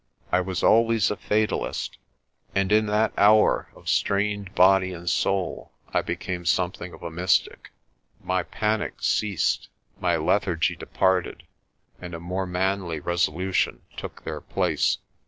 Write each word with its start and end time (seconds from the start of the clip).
I 0.31 0.41
was 0.41 0.63
always 0.63 1.11
a 1.11 1.15
fatalist, 1.15 1.99
and 2.55 2.71
in 2.71 2.87
that 2.87 3.13
hour 3.19 3.69
of 3.75 3.87
strained 3.87 4.55
body 4.55 4.93
and 4.93 5.07
soul 5.07 5.73
I 5.93 6.01
became 6.01 6.43
something 6.43 6.91
of 6.91 7.03
a 7.03 7.11
mystic. 7.11 7.69
My 8.19 8.41
panic 8.41 9.03
ceased, 9.03 9.67
my 9.99 10.15
lethargy 10.15 10.75
departed, 10.75 11.43
and 12.01 12.15
a 12.15 12.19
more 12.19 12.47
manly 12.47 12.99
resolution 12.99 13.83
took 13.95 14.23
their 14.23 14.41
place. 14.41 14.97